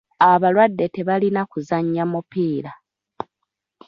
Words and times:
Abalwadde 0.31 0.85
tebalina 0.95 1.41
kuzannya 1.51 2.03
mupiira. 2.11 2.71